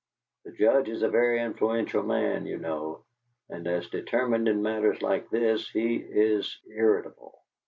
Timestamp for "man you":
2.01-2.57